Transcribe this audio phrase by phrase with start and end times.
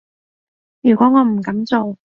[0.81, 1.95] 如果我唔噉做